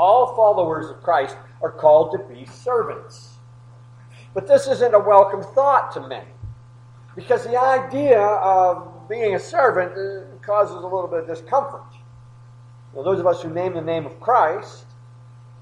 [0.00, 3.34] All followers of Christ are called to be servants.
[4.32, 6.30] But this isn't a welcome thought to many.
[7.14, 11.84] Because the idea of being a servant uh, causes a little bit of discomfort.
[12.96, 14.86] Now, those of us who name the name of Christ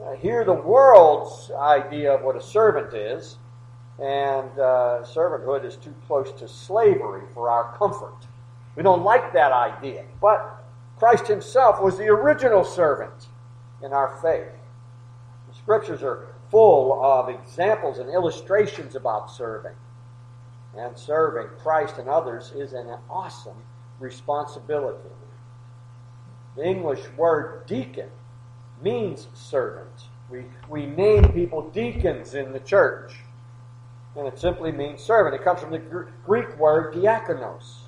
[0.01, 3.39] uh, hear the world's idea of what a servant is,
[3.99, 8.29] and uh, servanthood is too close to slavery for our comfort.
[8.77, 10.05] We don't like that idea.
[10.21, 10.65] But
[10.97, 13.28] Christ himself was the original servant
[13.83, 14.53] in our faith.
[15.49, 19.75] The scriptures are full of examples and illustrations about serving.
[20.77, 23.57] And serving Christ and others is an awesome
[23.99, 24.99] responsibility.
[26.57, 28.11] The English word deacon
[28.83, 30.09] means servant.
[30.31, 33.17] We, we name people deacons in the church,
[34.17, 35.35] and it simply means servant.
[35.35, 37.88] It comes from the Greek word diakonos.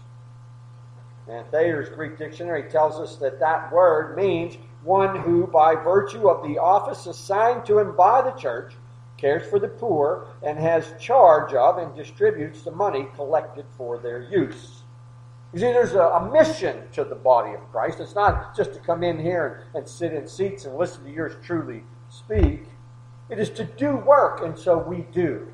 [1.31, 6.43] And Thayer's Greek dictionary tells us that that word means one who, by virtue of
[6.43, 8.75] the office assigned to him by the church,
[9.17, 14.23] cares for the poor and has charge of and distributes the money collected for their
[14.23, 14.83] use.
[15.53, 18.01] You see, there's a, a, mission to the body of Christ.
[18.01, 21.11] It's not just to come in here and, and sit in seats and listen to
[21.11, 22.65] yours truly speak.
[23.29, 25.47] It is to do work, and so we do.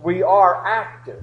[0.00, 1.22] We are active,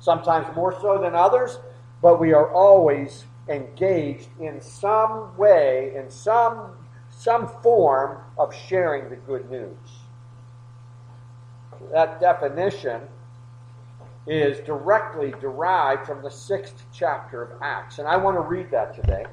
[0.00, 1.58] sometimes more so than others,
[2.02, 6.72] but we are always engaged in some way, in some,
[7.10, 9.78] some form of sharing the good news.
[11.92, 13.02] That definition
[14.26, 17.98] is directly derived from the sixth chapter of Acts.
[17.98, 19.24] And I want to read that today.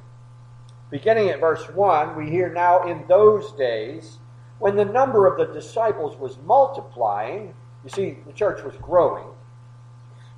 [0.89, 4.17] Beginning at verse 1, we hear now in those days,
[4.57, 9.27] when the number of the disciples was multiplying, you see, the church was growing,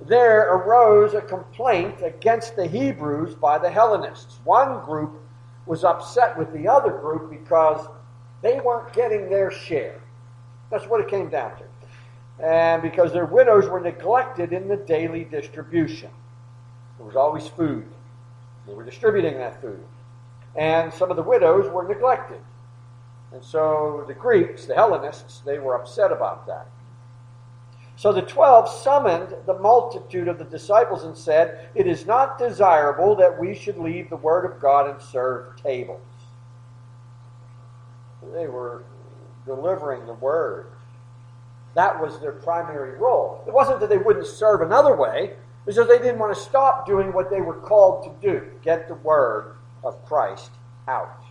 [0.06, 4.40] there arose a complaint against the Hebrews by the Hellenists.
[4.44, 5.20] One group
[5.66, 7.86] was upset with the other group because
[8.42, 10.00] they weren't getting their share.
[10.70, 11.64] That's what it came down to
[12.42, 16.10] and because their widows were neglected in the daily distribution.
[16.98, 17.86] There was always food.
[18.66, 19.82] They were distributing that food.
[20.56, 22.40] And some of the widows were neglected.
[23.32, 26.66] And so the Greeks, the Hellenists, they were upset about that.
[28.02, 33.14] So the twelve summoned the multitude of the disciples and said, It is not desirable
[33.14, 36.00] that we should leave the word of God and serve tables.
[38.34, 38.82] They were
[39.46, 40.66] delivering the word.
[41.76, 43.44] That was their primary role.
[43.46, 46.42] It wasn't that they wouldn't serve another way, it was that they didn't want to
[46.42, 50.50] stop doing what they were called to do get the word of Christ
[50.88, 51.22] out.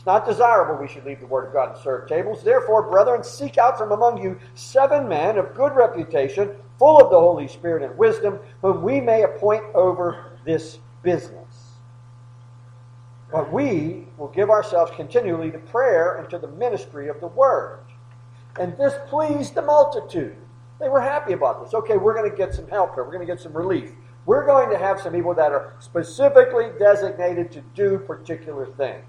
[0.00, 2.42] It's not desirable we should leave the word of God and serve tables.
[2.42, 7.20] Therefore, brethren, seek out from among you seven men of good reputation, full of the
[7.20, 11.74] Holy Spirit and wisdom, whom we may appoint over this business.
[13.30, 17.80] But we will give ourselves continually to prayer and to the ministry of the word.
[18.58, 20.38] And this pleased the multitude.
[20.78, 21.74] They were happy about this.
[21.74, 23.04] Okay, we're going to get some help here.
[23.04, 23.92] We're going to get some relief.
[24.24, 29.04] We're going to have some people that are specifically designated to do particular things.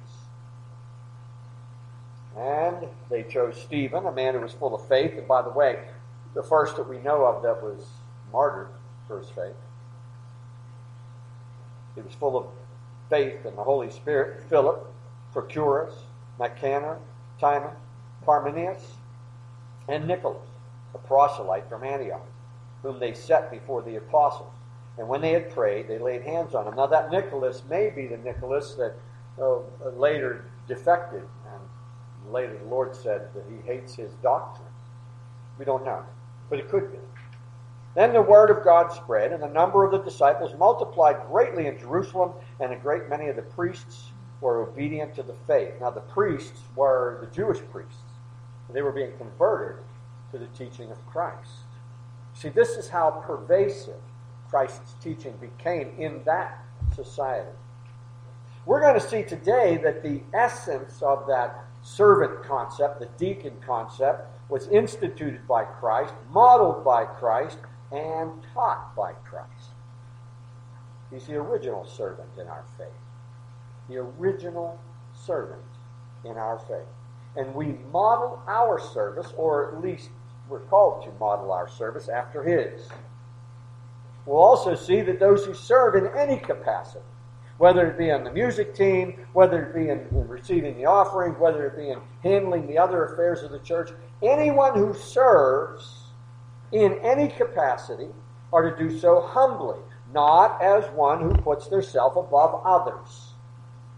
[2.38, 5.18] And they chose Stephen, a man who was full of faith.
[5.18, 5.80] And by the way,
[6.34, 7.86] the first that we know of that was
[8.32, 8.70] martyred
[9.08, 9.56] for his faith.
[11.96, 12.48] He was full of
[13.10, 14.44] faith in the Holy Spirit.
[14.50, 14.88] Philip,
[15.34, 15.94] Prochorus,
[16.40, 17.00] Nicanor,
[17.40, 17.74] Timon,
[18.26, 18.82] Parmenius,
[19.90, 20.48] and Nicholas,
[20.94, 22.26] a proselyte from Antioch,
[22.82, 24.54] whom they set before the apostles.
[24.98, 26.76] And when they had prayed, they laid hands on him.
[26.76, 28.96] Now, that Nicholas may be the Nicholas that
[29.42, 29.60] uh,
[29.96, 31.24] later defected,
[32.32, 34.68] later the Lord said that he hates his doctrine.
[35.58, 36.04] We don't know,
[36.50, 36.98] but it could be.
[37.94, 41.78] Then the word of God spread, and the number of the disciples multiplied greatly in
[41.78, 45.74] Jerusalem, and a great many of the priests were obedient to the faith.
[45.80, 47.98] Now, the priests were the Jewish priests.
[48.70, 49.84] They were being converted
[50.32, 51.66] to the teaching of Christ.
[52.34, 54.00] See, this is how pervasive
[54.50, 56.64] Christ's teaching became in that
[56.96, 57.50] society.
[58.66, 64.28] We're going to see today that the essence of that servant concept, the deacon concept,
[64.50, 67.58] was instituted by Christ, modeled by Christ,
[67.92, 69.72] and taught by Christ.
[71.12, 72.88] He's the original servant in our faith.
[73.90, 74.80] The original
[75.14, 75.62] servant
[76.24, 76.88] in our faith
[77.36, 80.10] and we model our service, or at least
[80.50, 82.88] we're called to model our service after His.
[84.26, 87.06] We'll also see that those who serve in any capacity,
[87.62, 91.38] whether it be on the music team, whether it be in, in receiving the offering,
[91.40, 93.92] whether it be in handling the other affairs of the church,
[94.24, 96.06] anyone who serves
[96.72, 98.08] in any capacity
[98.52, 99.78] are to do so humbly,
[100.12, 103.34] not as one who puts theirself above others.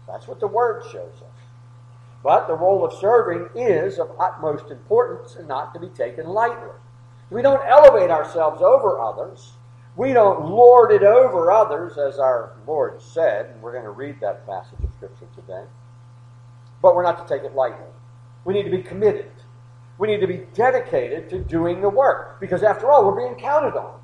[0.06, 1.40] That's what the word shows us.
[2.22, 6.68] But the role of serving is of utmost importance and not to be taken lightly.
[7.30, 9.54] We don't elevate ourselves over others.
[9.96, 14.20] We don't lord it over others, as our Lord said, and we're going to read
[14.20, 15.64] that passage of Scripture today.
[16.82, 17.86] But we're not to take it lightly.
[18.44, 19.30] We need to be committed.
[19.96, 23.78] We need to be dedicated to doing the work, because after all, we're being counted
[23.78, 24.00] on.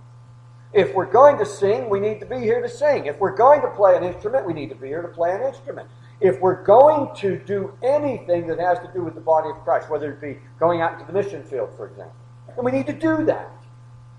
[0.73, 3.07] If we're going to sing, we need to be here to sing.
[3.07, 5.43] If we're going to play an instrument, we need to be here to play an
[5.43, 5.89] instrument.
[6.21, 9.91] If we're going to do anything that has to do with the body of Christ,
[9.91, 12.15] whether it be going out into the mission field, for example,
[12.55, 13.51] then we need to do that.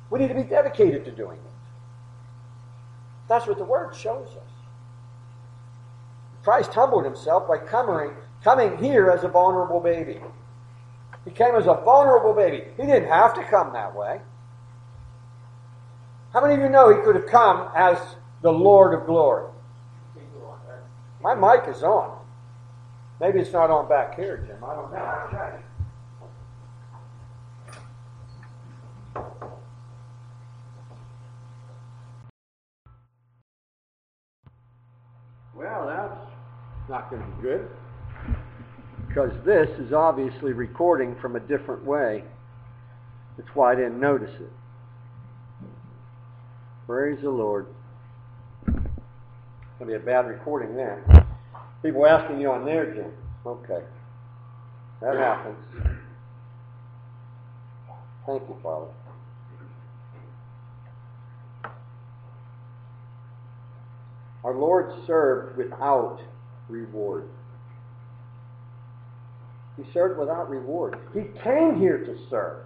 [0.09, 1.50] We need to be dedicated to doing it.
[3.31, 4.51] That's what the Word shows us.
[6.43, 8.11] Christ humbled himself by coming,
[8.43, 10.19] coming here as a vulnerable baby.
[11.23, 12.65] He came as a vulnerable baby.
[12.75, 14.19] He didn't have to come that way.
[16.33, 17.97] How many of you know he could have come as
[18.41, 19.49] the Lord of glory?
[21.21, 22.19] My mic is on.
[23.21, 24.61] Maybe it's not on back here, Jim.
[24.61, 24.97] I don't know.
[24.97, 25.63] I'll check.
[35.61, 36.31] Well, that's
[36.91, 37.67] not going to be good.
[39.07, 42.23] Because this is obviously recording from a different way.
[43.37, 44.51] That's why I didn't notice it.
[46.85, 47.67] Praise the Lord.
[48.67, 48.89] It's going
[49.79, 51.03] to be a bad recording there.
[51.81, 53.11] People asking you on there, Jim.
[53.45, 53.81] Okay.
[55.01, 55.57] That happens.
[58.27, 58.87] Thank you, Father.
[64.43, 66.19] Our Lord served without
[66.71, 67.27] reward.
[69.77, 70.97] He served without reward.
[71.13, 72.63] He came here to serve.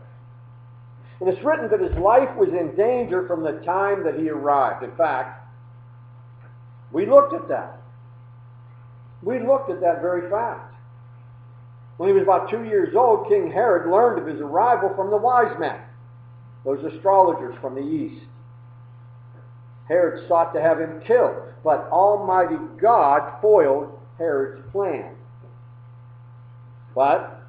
[1.19, 4.83] And it's written that his life was in danger from the time that he arrived.
[4.83, 5.47] In fact,
[6.91, 7.81] we looked at that.
[9.21, 10.75] We looked at that very fact.
[11.97, 15.17] When he was about two years old, King Herod learned of his arrival from the
[15.17, 15.79] wise men,
[16.65, 18.25] those astrologers from the east.
[19.87, 25.15] Herod sought to have him killed, but Almighty God foiled Herod's plan.
[26.93, 27.41] But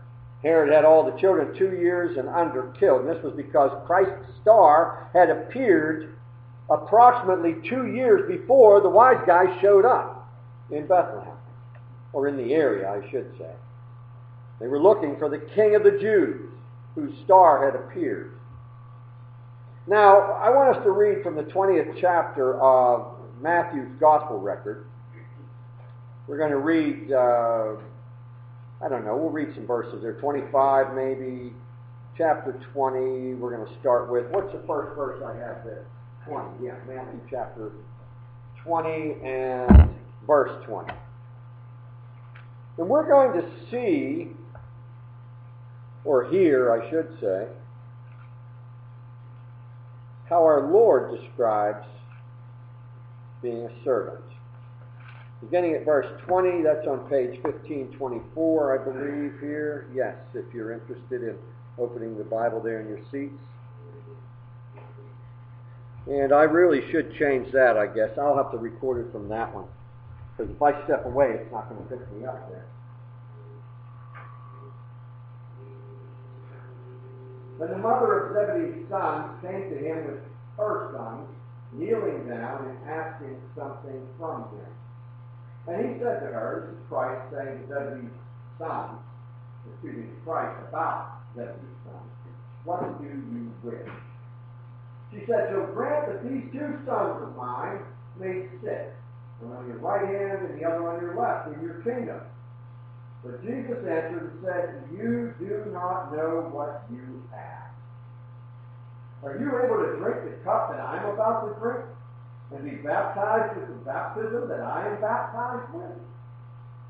[0.43, 3.03] Herod had all the children two years and under killed.
[3.03, 6.17] And this was because Christ's star had appeared
[6.69, 10.29] approximately two years before the wise guys showed up
[10.71, 11.37] in Bethlehem,
[12.13, 13.51] or in the area, I should say.
[14.61, 16.51] They were looking for the King of the Jews,
[16.95, 18.33] whose star had appeared.
[19.87, 24.87] Now, I want us to read from the 20th chapter of Matthew's Gospel record.
[26.27, 27.13] We're going to read.
[27.13, 27.77] Uh,
[28.83, 30.15] I don't know, we'll read some verses there.
[30.15, 31.53] 25 maybe,
[32.17, 34.27] chapter 20, we're going to start with.
[34.31, 35.87] What's the first verse I have there?
[36.27, 37.73] 20, yeah, Matthew chapter
[38.65, 39.95] 20 and
[40.27, 40.93] verse 20.
[42.79, 44.33] And we're going to see,
[46.05, 47.47] or hear, I should say,
[50.29, 51.87] how our Lord describes
[53.41, 54.21] being a servant.
[55.41, 59.87] Beginning at verse 20, that's on page 1524, I believe, here.
[59.95, 61.37] Yes, if you're interested in
[61.79, 63.43] opening the Bible there in your seats.
[66.07, 68.17] And I really should change that, I guess.
[68.17, 69.67] I'll have to record it from that one.
[70.37, 72.65] Because if I step away, it's not going to pick me up there.
[77.59, 80.21] When the mother of Zebedee's sons came to him with
[80.59, 81.29] her sons,
[81.73, 84.73] kneeling down and asking something from him.
[85.67, 88.15] And he said to her, this is Christ saying to Zebedee's
[88.59, 88.99] sons,
[89.73, 92.11] excuse me, Christ about Zebedee's sons,
[92.65, 93.91] what do you wish?
[95.13, 97.81] She said, so grant that these two sons of mine
[98.19, 98.95] may sit,
[99.41, 102.21] one on your right hand and the other on your left in your kingdom.
[103.25, 107.75] But Jesus answered and said, You do not know what you ask.
[109.25, 111.85] Are you able to drink the cup that I'm about to drink?
[112.53, 115.99] And be baptized with the baptism that I am baptized with?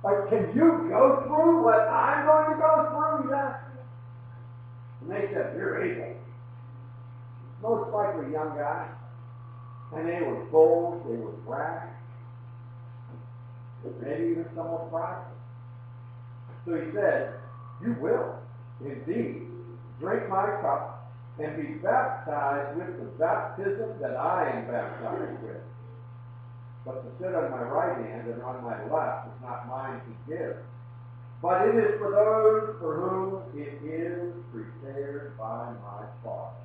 [0.05, 3.23] Like, can you go through what I'm going to go through?
[3.23, 3.67] He's asking.
[5.01, 6.17] And they said, You're able.
[7.63, 8.91] Most likely young guys.
[9.95, 11.89] And they were bold, they were brash,
[14.03, 15.33] maybe even somewhat prideful.
[16.67, 17.35] So he said,
[17.83, 18.35] You will,
[18.81, 19.47] indeed,
[20.01, 20.96] drink my cup
[21.39, 25.63] and be baptized with the baptism that I am baptized with.
[26.85, 30.33] But to sit on my right hand and on my left is not mine to
[30.33, 30.57] give.
[31.43, 36.57] But it is for those for whom it is prepared by my Father.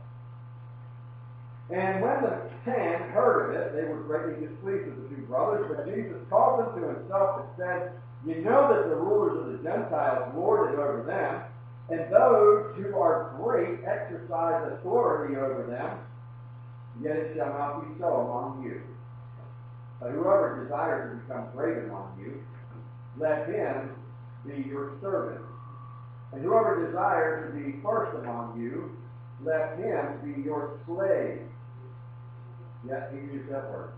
[1.72, 5.72] And when the ten heard of it, they were greatly displeased with the two brothers.
[5.74, 7.92] But Jesus called them to himself and said,
[8.26, 11.44] You know that the rulers of the Gentiles lord it over them,
[11.90, 16.00] and those who are great exercise authority over them,
[17.02, 18.82] yet it shall not be so among you.
[20.00, 22.42] But whoever desires to become great among you,
[23.20, 23.96] let him
[24.46, 25.42] be your servant.
[26.34, 28.98] And whoever desires to be first among you,
[29.44, 31.42] let him be your slave.
[32.88, 33.92] Yes, he used that word.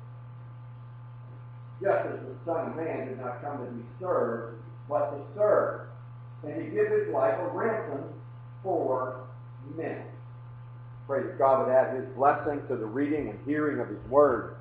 [1.82, 4.58] Just as the Son of Man did not come to be served,
[4.90, 5.82] but to serve,
[6.44, 8.04] and to give his life a ransom
[8.62, 9.24] for
[9.76, 10.04] men.
[11.08, 14.56] Praise God would add his blessing to the reading and hearing of his word.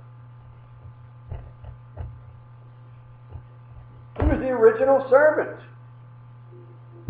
[4.21, 5.61] He was the original servant.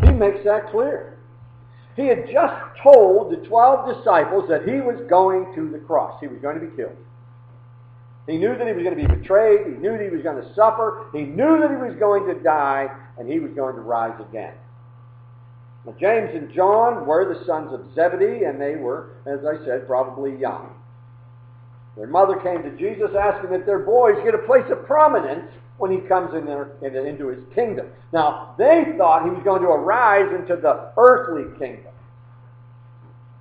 [0.03, 1.17] He makes that clear.
[1.95, 6.19] He had just told the 12 disciples that he was going to the cross.
[6.19, 6.97] He was going to be killed.
[8.27, 9.67] He knew that he was going to be betrayed.
[9.67, 11.07] He knew that he was going to suffer.
[11.11, 14.53] He knew that he was going to die, and he was going to rise again.
[15.99, 20.35] James and John were the sons of Zebedee, and they were, as I said, probably
[20.37, 20.73] young.
[21.97, 25.91] Their mother came to Jesus asking that their boys get a place of prominence when
[25.91, 27.87] he comes in there, into his kingdom.
[28.13, 31.91] Now, they thought he was going to arise into the earthly kingdom.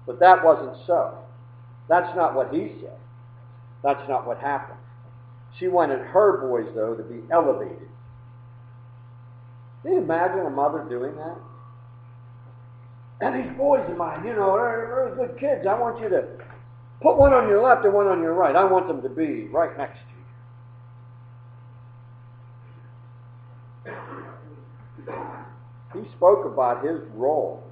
[0.06, 1.18] But that wasn't so.
[1.88, 2.96] That's not what he said.
[3.84, 4.78] That's not what happened.
[5.58, 7.88] She wanted her boys, though, to be elevated.
[9.82, 11.36] Can you imagine a mother doing that?
[13.22, 15.64] And these boys of mine, you know, they're, they're good kids.
[15.64, 16.26] I want you to
[17.00, 18.56] put one on your left and one on your right.
[18.56, 20.00] I want them to be right next to
[23.90, 23.94] you.
[26.02, 27.62] he spoke about his role.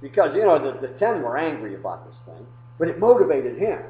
[0.00, 2.46] Because, you know, the, the ten were angry about this thing,
[2.78, 3.80] but it motivated him.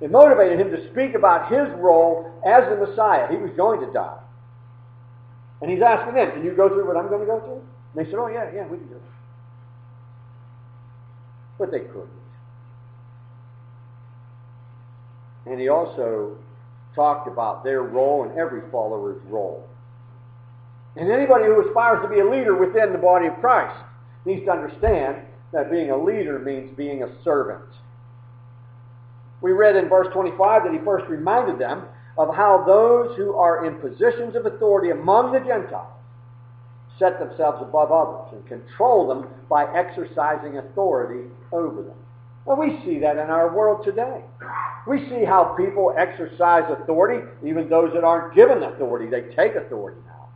[0.00, 3.26] It motivated him to speak about his role as the Messiah.
[3.28, 4.20] He was going to die.
[5.62, 7.62] And he's asking them, Can you go through what I'm going to go through?
[7.94, 9.02] And they said, Oh, yeah, yeah, we can do it.
[11.58, 12.08] But they couldn't.
[15.46, 16.38] And he also
[16.94, 19.68] talked about their role and every follower's role.
[20.96, 23.76] And anybody who aspires to be a leader within the body of Christ
[24.24, 25.18] needs to understand
[25.52, 27.64] that being a leader means being a servant.
[29.40, 31.84] We read in verse 25 that he first reminded them
[32.16, 35.92] of how those who are in positions of authority among the Gentiles
[36.98, 41.96] set themselves above others and control them by exercising authority over them.
[42.44, 44.20] Well, we see that in our world today.
[44.86, 49.98] We see how people exercise authority, even those that aren't given authority, they take authority
[50.06, 50.28] now.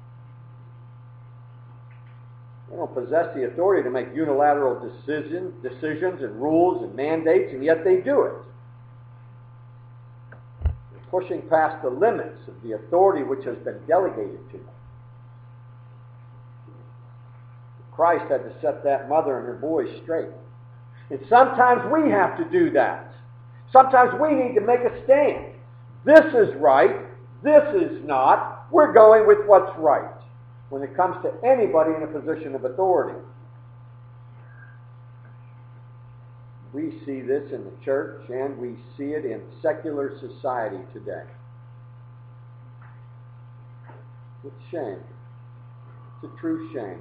[2.70, 7.62] They don't possess the authority to make unilateral decision, decisions and rules and mandates, and
[7.62, 8.32] yet they do it.
[10.64, 14.77] They're pushing past the limits of the authority which has been delegated to them.
[17.98, 20.30] Christ had to set that mother and her boys straight.
[21.10, 23.12] And sometimes we have to do that.
[23.72, 25.46] Sometimes we need to make a stand.
[26.04, 26.94] This is right.
[27.42, 28.68] This is not.
[28.70, 30.14] We're going with what's right
[30.68, 33.18] when it comes to anybody in a position of authority.
[36.72, 41.24] We see this in the church and we see it in secular society today.
[44.44, 45.02] It's a shame.
[46.22, 47.00] It's a true shame.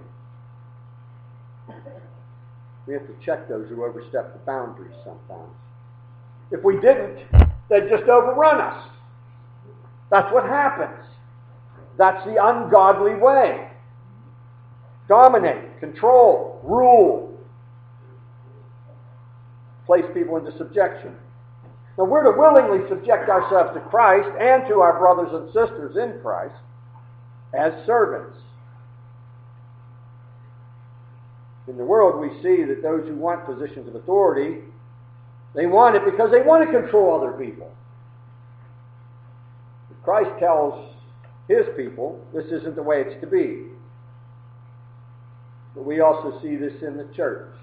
[2.85, 5.51] We have to check those who overstep the boundaries sometimes.
[6.51, 7.19] If we didn't,
[7.69, 8.87] they'd just overrun us.
[10.09, 11.05] That's what happens.
[11.97, 13.69] That's the ungodly way.
[15.09, 17.37] Dominate, control, rule,
[19.85, 21.15] place people into subjection.
[21.97, 26.21] Now, we're to willingly subject ourselves to Christ and to our brothers and sisters in
[26.21, 26.55] Christ
[27.57, 28.37] as servants.
[31.67, 34.59] In the world, we see that those who want positions of authority,
[35.53, 37.71] they want it because they want to control other people.
[40.03, 40.93] Christ tells
[41.49, 43.65] his people, this isn't the way it's to be.
[45.75, 47.53] But we also see this in the church,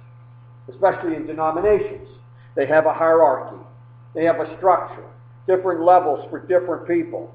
[0.68, 2.06] especially in denominations.
[2.54, 3.56] They have a hierarchy,
[4.14, 5.04] they have a structure,
[5.46, 7.34] different levels for different people.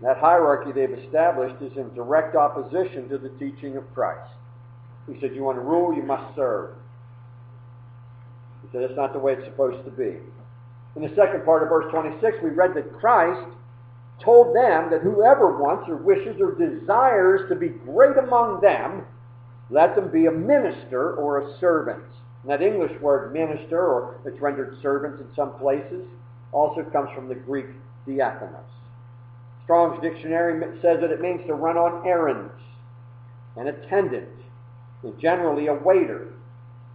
[0.00, 4.30] That hierarchy they've established is in direct opposition to the teaching of Christ.
[5.10, 6.70] He said, You want to rule, you must serve.
[8.62, 10.18] He said, That's not the way it's supposed to be.
[10.96, 13.46] In the second part of verse 26, we read that Christ
[14.20, 19.04] told them that whoever wants or wishes or desires to be great among them,
[19.70, 22.02] let them be a minister or a servant.
[22.42, 26.04] And that English word minister, or it's rendered servant in some places,
[26.52, 27.66] also comes from the Greek
[28.06, 28.77] diakonos.
[29.68, 32.54] Strong's Dictionary says that it means to run on errands,
[33.56, 34.30] an attendant,
[35.20, 36.32] generally a waiter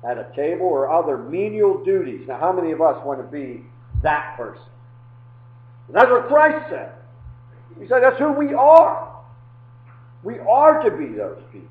[0.04, 2.28] at a table or other menial duties.
[2.28, 3.64] Now, how many of us want to be
[4.02, 4.64] that person?
[5.88, 6.94] And that's what Christ said.
[7.80, 9.22] He said that's who we are.
[10.24, 11.70] We are to be those people.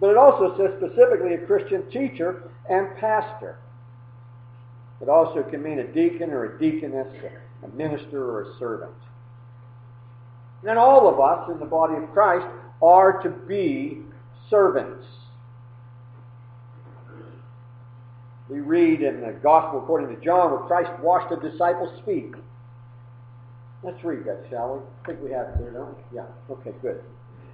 [0.00, 3.58] But it also says specifically a Christian teacher and pastor.
[5.00, 7.06] It also can mean a deacon or a deaconess,
[7.62, 8.90] a minister or a servant.
[10.62, 12.46] Then all of us in the body of Christ
[12.82, 14.02] are to be
[14.50, 15.04] servants.
[18.48, 22.34] We read in the Gospel according to John where Christ washed the disciples' feet.
[23.82, 24.80] Let's read that, shall we?
[24.80, 26.16] I think we have it there, don't we?
[26.16, 26.26] Yeah.
[26.50, 27.02] Okay, good.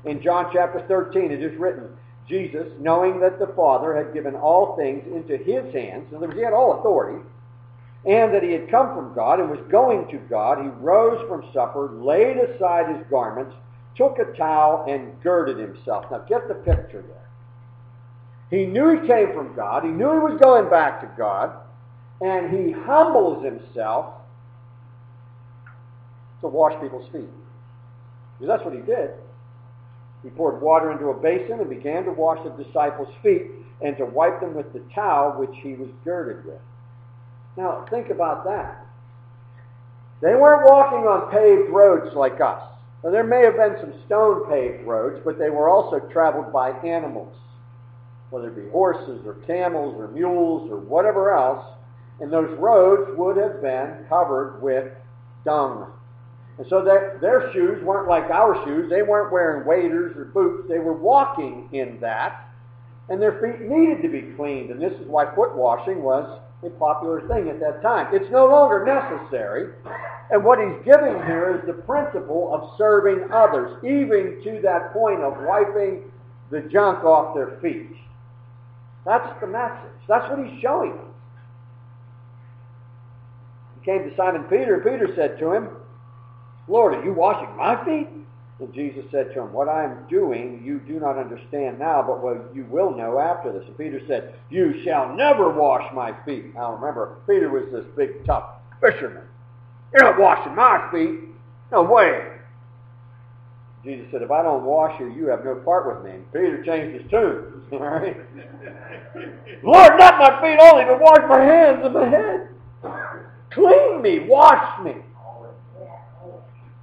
[0.05, 1.89] In John chapter 13, it is written,
[2.29, 6.39] Jesus, knowing that the Father had given all things into his hands, in other words,
[6.39, 7.23] he had all authority,
[8.07, 11.49] and that he had come from God and was going to God, he rose from
[11.55, 13.55] supper, laid aside his garments,
[13.97, 16.05] took a towel, and girded himself.
[16.11, 17.31] Now get the picture there.
[18.51, 21.57] He knew he came from God, he knew he was going back to God,
[22.21, 24.15] and he humbles himself
[26.43, 27.29] to wash people's feet.
[28.39, 29.11] Because that's what he did.
[30.23, 34.05] He poured water into a basin and began to wash the disciples' feet and to
[34.05, 36.61] wipe them with the towel which he was girded with.
[37.57, 38.85] Now, think about that.
[40.21, 42.63] They weren't walking on paved roads like us.
[43.03, 46.71] Now, there may have been some stone paved roads, but they were also traveled by
[46.71, 47.35] animals,
[48.31, 51.65] whether it be horses or camels or mules or whatever else,
[52.21, 54.93] and those roads would have been covered with
[55.45, 55.93] dung.
[56.57, 58.89] And so their, their shoes weren't like our shoes.
[58.89, 60.69] They weren't wearing waders or boots.
[60.69, 62.49] They were walking in that.
[63.09, 64.71] And their feet needed to be cleaned.
[64.71, 68.15] And this is why foot washing was a popular thing at that time.
[68.15, 69.75] It's no longer necessary.
[70.31, 75.21] And what he's giving here is the principle of serving others, even to that point
[75.21, 76.11] of wiping
[76.51, 77.91] the junk off their feet.
[79.05, 79.91] That's the message.
[80.09, 81.05] That's what he's showing us.
[83.79, 85.69] He came to Simon Peter, and Peter said to him,
[86.69, 88.09] Lord, are you washing my feet?
[88.61, 92.23] And Jesus said to him, What I am doing you do not understand now, but
[92.23, 93.65] what you will know after this.
[93.67, 96.55] And Peter said, You shall never wash my feet.
[96.55, 98.45] Now remember, Peter was this big, tough
[98.81, 99.25] fisherman.
[99.93, 101.21] You're not washing my feet.
[101.73, 102.31] No way.
[103.85, 106.13] Jesus said, If I don't wash you, you have no part with me.
[106.19, 107.63] And Peter changed his tune.
[107.73, 108.17] All right?
[109.65, 112.49] Lord, not my feet only, but wash my hands and my head.
[113.51, 114.95] Clean me, wash me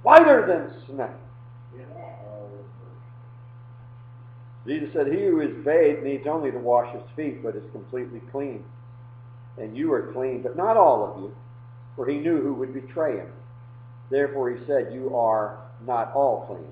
[0.02, 1.10] whiter than snow.
[4.66, 8.20] Jesus said, He who is bathed needs only to wash his feet, but is completely
[8.30, 8.64] clean.
[9.58, 11.34] And you are clean, but not all of you,
[11.96, 13.28] for he knew who would betray him.
[14.10, 16.68] Therefore he said, You are not all clean.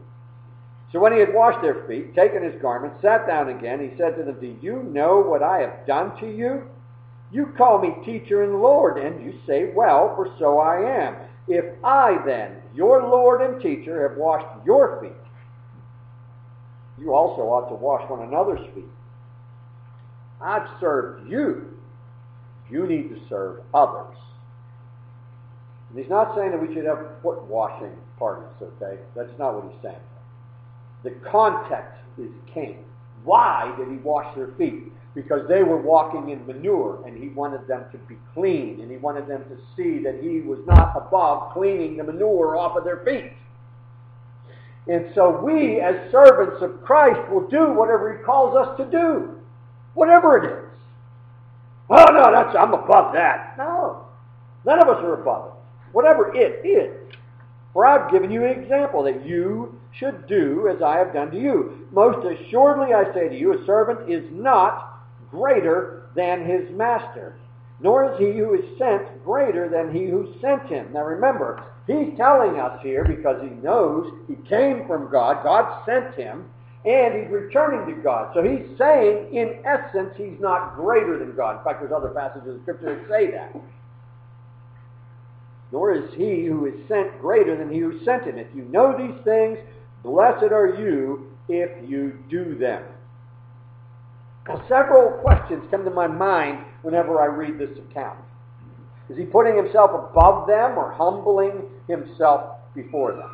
[0.93, 4.17] So when he had washed their feet, taken his garment, sat down again, he said
[4.17, 6.69] to them, Do you know what I have done to you?
[7.33, 11.17] You call me teacher and Lord, and you say, Well, for so I am.
[11.51, 15.11] If I then, your Lord and teacher, have washed your feet,
[16.97, 18.85] you also ought to wash one another's feet.
[20.41, 21.77] I've served you.
[22.71, 24.17] You need to serve others.
[25.89, 29.01] And he's not saying that we should have foot washing parties, okay?
[29.17, 29.97] That's not what he's saying.
[31.03, 32.85] The context is king.
[33.25, 34.93] Why did he wash their feet?
[35.15, 38.97] Because they were walking in manure and he wanted them to be clean and he
[38.97, 42.99] wanted them to see that he was not above cleaning the manure off of their
[42.99, 43.33] feet.
[44.87, 49.39] And so we, as servants of Christ, will do whatever he calls us to do,
[49.95, 50.71] whatever it is.
[51.91, 53.57] Oh no, that's I'm above that.
[53.59, 54.07] No,
[54.65, 55.53] none of us are above it.
[55.93, 56.97] Whatever it is.
[57.73, 61.39] For I've given you an example that you should do as I have done to
[61.39, 61.89] you.
[61.93, 65.00] Most assuredly I say to you, a servant is not
[65.31, 67.37] greater than his master,
[67.81, 70.93] nor is he who is sent greater than he who sent him.
[70.93, 76.15] Now remember, he's telling us here because he knows he came from God, God sent
[76.15, 76.51] him,
[76.85, 78.33] and he's returning to God.
[78.35, 81.59] So he's saying, in essence, he's not greater than God.
[81.59, 83.55] In fact, there's other passages of Scripture that say that.
[85.73, 88.39] Nor is he who is sent greater than he who sent him.
[88.39, 89.59] If you know these things,
[90.03, 92.83] blessed are you if you do them.
[94.51, 98.19] Now, several questions come to my mind whenever I read this account.
[99.09, 103.31] Is he putting himself above them or humbling himself before them?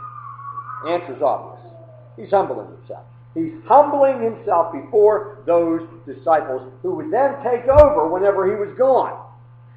[0.85, 1.73] The answer is obvious.
[2.19, 3.05] He's humbling himself.
[3.35, 9.19] He's humbling himself before those disciples who would then take over whenever he was gone.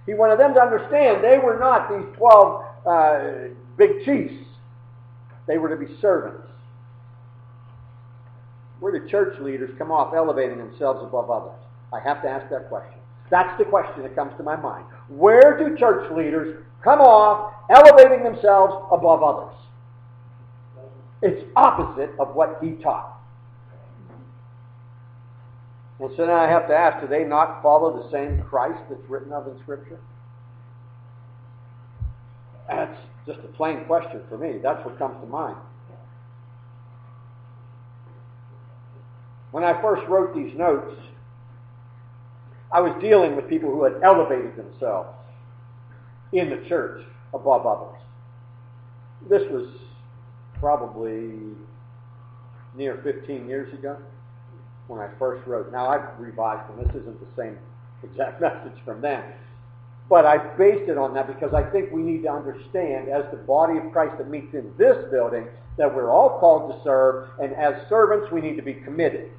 [0.05, 3.19] He wanted them to understand they were not these 12 uh,
[3.77, 4.43] big chiefs.
[5.47, 6.48] They were to be servants.
[8.79, 11.59] Where do church leaders come off elevating themselves above others?
[11.93, 12.99] I have to ask that question.
[13.29, 14.85] That's the question that comes to my mind.
[15.09, 19.55] Where do church leaders come off elevating themselves above others?
[21.21, 23.17] It's opposite of what he taught.
[25.99, 29.01] And so now I have to ask, do they not follow the same Christ that's
[29.09, 29.99] written of in Scripture?
[32.69, 34.59] That's just a plain question for me.
[34.63, 35.57] That's what comes to mind.
[39.51, 40.95] When I first wrote these notes,
[42.71, 45.09] I was dealing with people who had elevated themselves
[46.33, 47.99] in the church above others.
[49.27, 49.67] This was
[50.59, 51.55] probably
[52.75, 53.97] near 15 years ago
[54.87, 55.71] when I first wrote.
[55.71, 56.85] Now I've revised them.
[56.85, 57.57] This isn't the same
[58.03, 59.23] exact message from them.
[60.09, 63.37] But I based it on that because I think we need to understand, as the
[63.37, 67.53] body of Christ that meets in this building, that we're all called to serve, and
[67.53, 69.31] as servants, we need to be committed.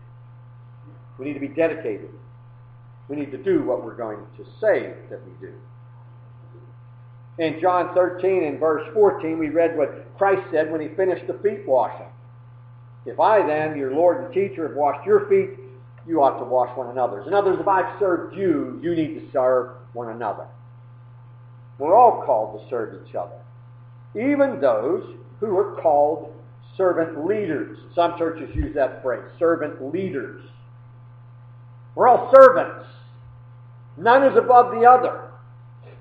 [1.18, 2.10] We need to be dedicated.
[3.08, 5.52] We need to do what we're going to say that we do.
[7.38, 11.34] In John 13 and verse 14, we read what Christ said when he finished the
[11.34, 12.06] feet washing.
[13.06, 15.58] If I then, your Lord and teacher, have washed your feet,
[16.06, 17.26] you ought to wash one another's.
[17.26, 20.46] In other words, if I've served you, you need to serve one another.
[21.80, 23.38] We're all called to serve each other,
[24.14, 26.34] even those who are called
[26.76, 27.78] servant leaders.
[27.94, 30.42] Some churches use that phrase, servant leaders.
[31.94, 32.86] We're all servants.
[33.96, 35.30] None is above the other.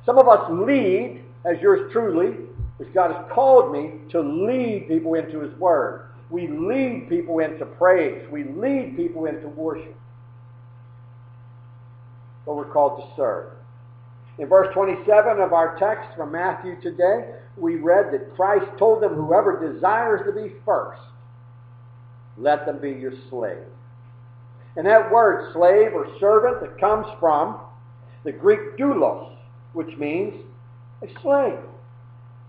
[0.05, 2.35] Some of us lead, as yours truly,
[2.81, 6.09] as God has called me to lead people into His Word.
[6.29, 8.27] We lead people into praise.
[8.29, 9.95] We lead people into worship.
[12.45, 13.53] But we're called to serve.
[14.39, 17.25] In verse 27 of our text from Matthew today,
[17.57, 21.01] we read that Christ told them, Whoever desires to be first,
[22.37, 23.65] let them be your slave.
[24.77, 27.59] And that word, slave or servant, that comes from
[28.23, 29.35] the Greek doulos,
[29.73, 30.33] which means
[31.01, 31.59] a slave,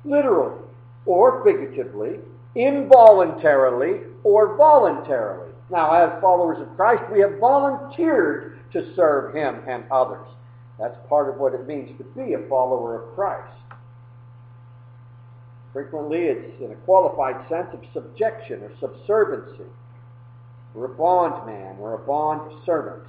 [0.05, 0.61] literally
[1.07, 2.21] or figuratively,
[2.55, 5.51] involuntarily or voluntarily.
[5.71, 10.27] Now, as followers of Christ, we have volunteered to serve Him and others.
[10.81, 13.53] That's part of what it means to be a follower of Christ.
[15.75, 19.71] Frequently, it's in a qualified sense of subjection or subserviency.
[20.75, 23.05] We're a bondman or a bond servant.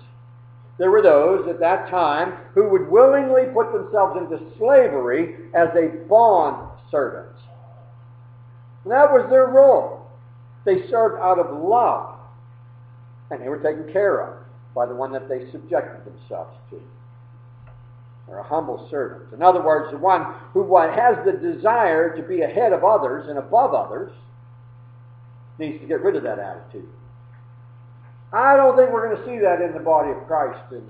[0.77, 5.95] There were those at that time who would willingly put themselves into slavery as a
[6.07, 7.35] bond servant.
[8.83, 10.07] And that was their role.
[10.65, 12.15] They served out of love,
[13.29, 14.37] and they were taken care of
[14.75, 16.81] by the one that they subjected themselves to
[18.31, 19.33] or a humble servant.
[19.33, 23.37] In other words, the one who has the desire to be ahead of others and
[23.37, 24.11] above others
[25.59, 26.87] needs to get rid of that attitude.
[28.31, 30.81] I don't think we're going to see that in the body of Christ, in,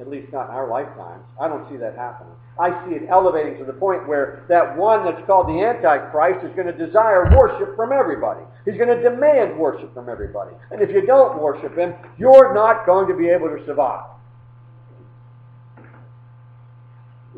[0.00, 1.24] at least not in our lifetimes.
[1.40, 2.32] I don't see that happening.
[2.60, 6.54] I see it elevating to the point where that one that's called the Antichrist is
[6.54, 8.40] going to desire worship from everybody.
[8.64, 10.54] He's going to demand worship from everybody.
[10.70, 14.06] And if you don't worship him, you're not going to be able to survive.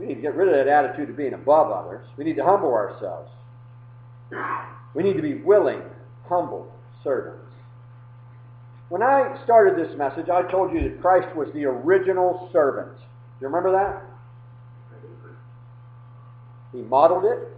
[0.01, 2.07] We need to get rid of that attitude of being above others.
[2.17, 3.31] We need to humble ourselves.
[4.95, 5.83] We need to be willing,
[6.27, 6.73] humble
[7.05, 7.53] servants.
[8.89, 12.97] When I started this message, I told you that Christ was the original servant.
[12.97, 13.03] Do
[13.43, 14.03] you remember that?
[16.73, 17.49] He modeled it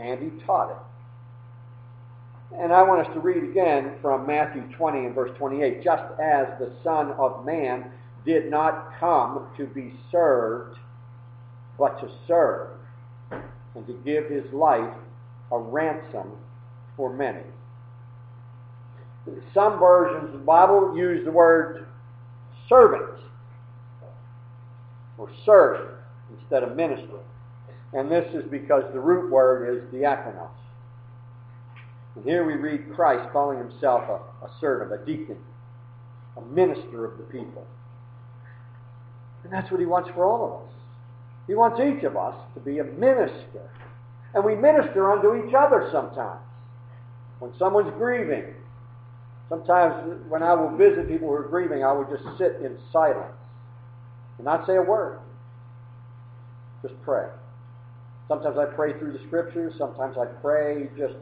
[0.00, 2.56] and he taught it.
[2.56, 5.84] And I want us to read again from Matthew 20 and verse 28.
[5.84, 7.92] Just as the Son of Man
[8.24, 10.78] did not come to be served,
[11.78, 12.70] but to serve
[13.30, 14.92] and to give his life
[15.52, 16.32] a ransom
[16.96, 17.42] for many.
[19.54, 21.86] Some versions of the Bible use the word
[22.68, 23.20] servant
[25.16, 25.90] or serve
[26.38, 27.18] instead of minister.
[27.92, 30.50] And this is because the root word is diakonos.
[32.16, 35.38] And here we read Christ calling himself a, a servant, a deacon,
[36.36, 37.66] a minister of the people.
[39.44, 40.77] And that's what he wants for all of us.
[41.48, 43.70] He wants each of us to be a minister.
[44.34, 46.40] And we minister unto each other sometimes.
[47.40, 48.54] When someone's grieving,
[49.48, 53.34] sometimes when I will visit people who are grieving, I will just sit in silence
[54.36, 55.20] and not say a word.
[56.82, 57.28] Just pray.
[58.28, 59.74] Sometimes I pray through the scriptures.
[59.78, 61.14] Sometimes I pray just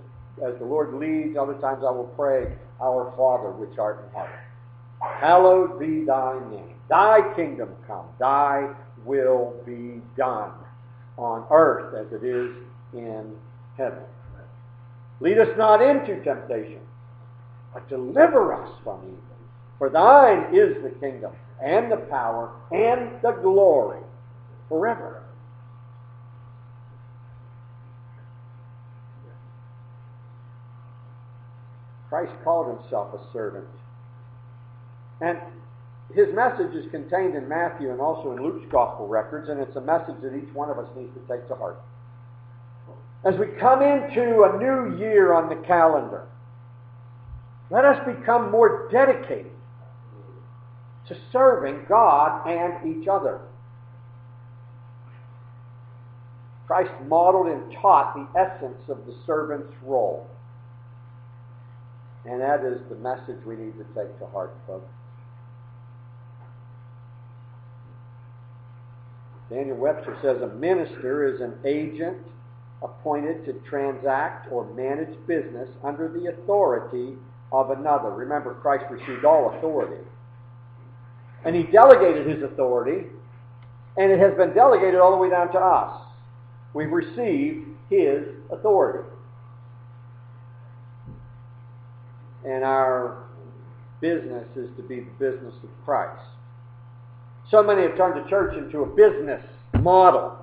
[0.44, 1.36] as the Lord leads.
[1.36, 4.38] Other times I will pray, Our Father which art in heaven.
[5.00, 6.74] Hallowed be thy name.
[6.88, 8.06] Thy kingdom come.
[8.18, 8.74] Thy
[9.06, 10.50] will be done
[11.16, 12.54] on earth as it is
[12.92, 13.32] in
[13.76, 14.02] heaven.
[15.20, 16.80] Lead us not into temptation,
[17.72, 19.22] but deliver us from evil.
[19.78, 24.00] For thine is the kingdom, and the power, and the glory,
[24.68, 25.22] forever.
[32.08, 33.66] Christ called himself a servant.
[35.20, 35.38] And
[36.14, 39.80] his message is contained in Matthew and also in Luke's gospel records, and it's a
[39.80, 41.80] message that each one of us needs to take to heart.
[43.24, 46.26] As we come into a new year on the calendar,
[47.70, 49.50] let us become more dedicated
[51.08, 53.40] to serving God and each other.
[56.66, 60.28] Christ modeled and taught the essence of the servant's role.
[62.24, 64.90] And that is the message we need to take to heart, folks.
[69.50, 72.18] Daniel Webster says a minister is an agent
[72.82, 77.16] appointed to transact or manage business under the authority
[77.52, 78.10] of another.
[78.10, 80.02] Remember, Christ received all authority.
[81.44, 83.06] And he delegated his authority,
[83.96, 86.02] and it has been delegated all the way down to us.
[86.74, 89.08] We've received his authority.
[92.44, 93.24] And our
[94.00, 96.20] business is to be the business of Christ.
[97.50, 99.44] So many have turned the church into a business
[99.80, 100.36] model.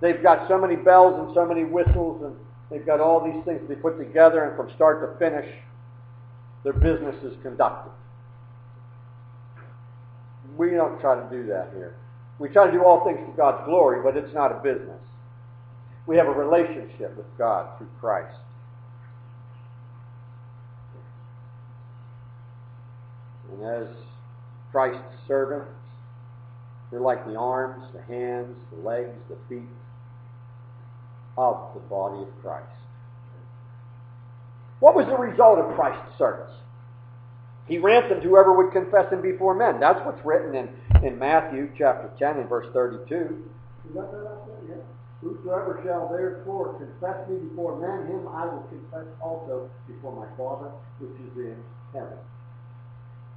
[0.00, 2.36] They've got so many bells and so many whistles, and
[2.70, 5.52] they've got all these things they put together, and from start to finish,
[6.62, 7.90] their business is conducted.
[10.56, 11.96] We don't try to do that here.
[12.38, 15.00] We try to do all things for God's glory, but it's not a business.
[16.06, 18.38] We have a relationship with God through Christ.
[23.52, 23.88] And as
[24.70, 25.70] Christ's servants,
[26.90, 29.68] they're like the arms, the hands, the legs, the feet
[31.36, 32.66] of the body of Christ.
[34.80, 36.54] What was the result of Christ's service?
[37.66, 39.78] He ransomed whoever would confess him before men.
[39.78, 40.68] That's what's written in,
[41.04, 43.14] in Matthew chapter 10 and verse 32.
[43.14, 44.76] You got that up there?
[44.76, 44.82] Yeah.
[45.20, 50.70] Whosoever shall therefore confess me before men, him I will confess also before my Father
[51.00, 51.56] which is in
[51.92, 52.18] heaven.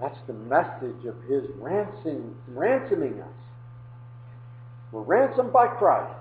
[0.02, 3.28] That's the message of his ransom, ransoming us.
[4.92, 6.14] We're ransomed by Christ.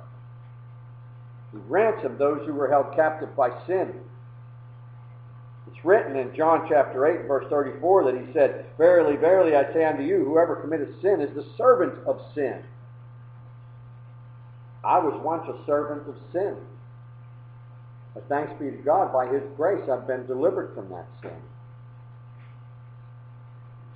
[1.53, 3.95] He ransomed those who were held captive by sin.
[5.67, 9.85] It's written in John chapter 8, verse 34, that he said, Verily, verily, I say
[9.85, 12.63] unto you, whoever committeth sin is the servant of sin.
[14.85, 16.57] I was once a servant of sin.
[18.15, 21.41] But thanks be to God, by his grace, I've been delivered from that sin.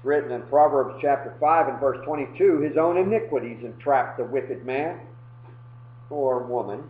[0.05, 5.01] Written in Proverbs chapter 5 and verse 22, his own iniquities entrap the wicked man
[6.11, 6.83] or woman.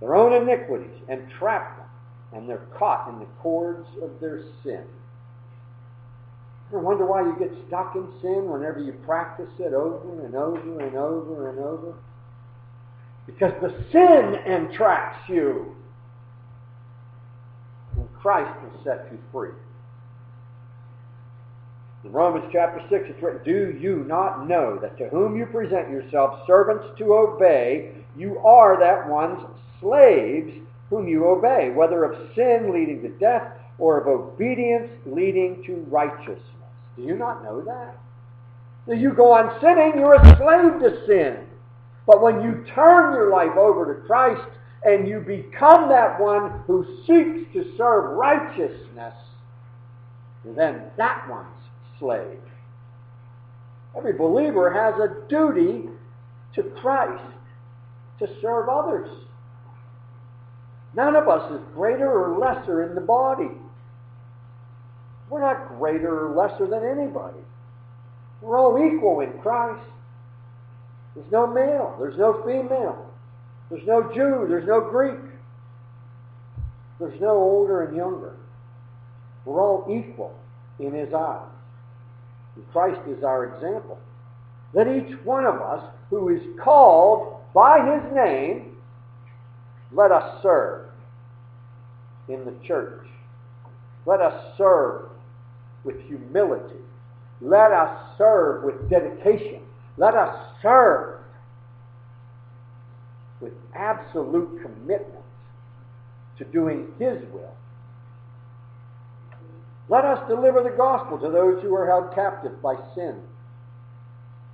[0.00, 1.86] Their own iniquities entrap them
[2.32, 4.84] and they're caught in the cords of their sin.
[6.72, 10.80] You wonder why you get stuck in sin whenever you practice it over and over
[10.80, 11.94] and over and over?
[13.26, 15.74] Because the sin entraps you.
[17.96, 19.50] And Christ will set you free.
[22.02, 25.90] In Romans chapter 6, it's written, Do you not know that to whom you present
[25.90, 29.42] yourselves servants to obey, you are that one's
[29.80, 30.52] slaves
[30.88, 36.38] whom you obey, whether of sin leading to death or of obedience leading to righteousness.
[36.96, 37.96] Do you not know that?
[38.86, 41.46] So you go on sinning, you're a slave to sin.
[42.06, 44.48] But when you turn your life over to Christ
[44.84, 49.14] and you become that one who seeks to serve righteousness,
[50.44, 51.59] then that one's
[52.00, 52.40] slave.
[53.96, 55.88] Every believer has a duty
[56.54, 57.22] to Christ
[58.18, 59.08] to serve others.
[60.94, 63.50] None of us is greater or lesser in the body.
[65.28, 67.38] We're not greater or lesser than anybody.
[68.40, 69.86] We're all equal in Christ.
[71.14, 71.96] There's no male.
[71.98, 73.06] There's no female.
[73.70, 74.46] There's no Jew.
[74.48, 75.20] There's no Greek.
[76.98, 78.34] There's no older and younger.
[79.44, 80.36] We're all equal
[80.78, 81.48] in His eyes.
[82.72, 83.98] Christ is our example.
[84.74, 88.76] That each one of us who is called by His name
[89.92, 90.86] let us serve
[92.28, 93.06] in the church.
[94.06, 95.08] Let us serve
[95.84, 96.76] with humility.
[97.40, 99.62] Let us serve with dedication.
[99.96, 101.20] Let us serve
[103.40, 105.24] with absolute commitment
[106.38, 107.54] to doing His will.
[109.90, 113.20] Let us deliver the gospel to those who are held captive by sin.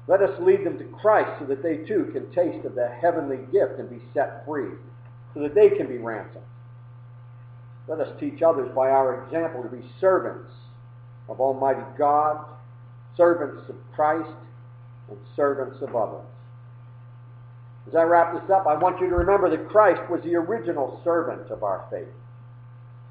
[0.08, 3.40] Let us lead them to Christ so that they too can taste of the heavenly
[3.52, 4.70] gift and be set free
[5.34, 6.42] so that they can be ransomed.
[7.86, 10.54] Let us teach others by our example to be servants
[11.28, 12.42] of Almighty God,
[13.14, 14.30] servants of Christ,
[15.10, 16.24] and servants of others.
[17.88, 20.98] As I wrap this up, I want you to remember that Christ was the original
[21.04, 22.08] servant of our faith.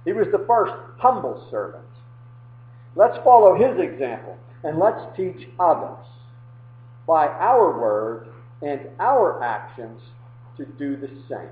[0.05, 1.85] He was the first humble servant.
[2.95, 6.05] Let's follow his example and let's teach others
[7.05, 8.29] by our word
[8.61, 10.01] and our actions
[10.57, 11.49] to do the same.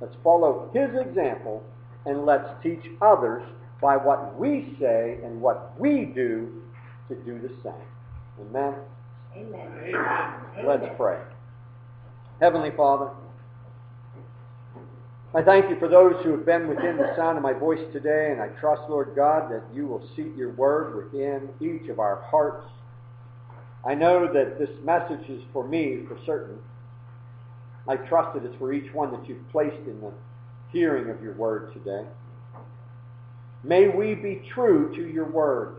[0.00, 1.64] Let's follow his example
[2.06, 3.42] and let's teach others
[3.80, 6.62] by what we say and what we do
[7.08, 7.72] to do the same.
[8.40, 8.74] Amen?
[9.36, 9.68] Amen.
[9.84, 10.66] Amen.
[10.66, 11.20] Let's pray.
[12.40, 13.10] Heavenly Father,
[15.34, 18.30] I thank you for those who have been within the sound of my voice today,
[18.32, 22.22] and I trust, Lord God, that you will seat your word within each of our
[22.22, 22.66] hearts.
[23.84, 26.58] I know that this message is for me, for certain.
[27.86, 30.12] I trust that it's for each one that you've placed in the
[30.72, 32.06] hearing of your word today.
[33.62, 35.76] May we be true to your word.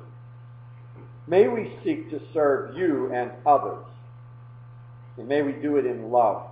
[1.25, 3.83] May we seek to serve you and others.
[5.17, 6.51] And may we do it in love.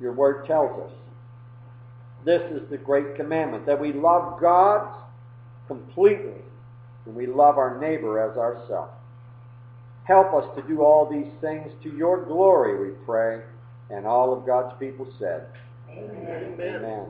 [0.00, 0.92] Your word tells us
[2.24, 4.88] this is the great commandment that we love God
[5.66, 6.42] completely
[7.06, 8.92] and we love our neighbor as ourselves.
[10.04, 13.40] Help us to do all these things to your glory, we pray.
[13.90, 15.46] And all of God's people said,
[15.90, 16.54] Amen.
[16.58, 17.06] Amen.